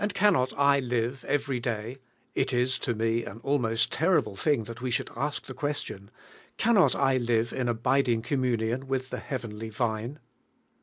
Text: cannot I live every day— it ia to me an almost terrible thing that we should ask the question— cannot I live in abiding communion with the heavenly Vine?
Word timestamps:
cannot 0.15 0.51
I 0.57 0.79
live 0.79 1.23
every 1.27 1.59
day— 1.59 1.99
it 2.41 2.51
ia 2.51 2.65
to 2.65 2.95
me 2.95 3.23
an 3.23 3.39
almost 3.43 3.91
terrible 3.91 4.35
thing 4.35 4.63
that 4.63 4.81
we 4.81 4.89
should 4.89 5.11
ask 5.15 5.45
the 5.45 5.53
question— 5.53 6.09
cannot 6.57 6.95
I 6.95 7.17
live 7.17 7.53
in 7.53 7.69
abiding 7.69 8.23
communion 8.23 8.87
with 8.87 9.11
the 9.11 9.19
heavenly 9.19 9.69
Vine? 9.69 10.17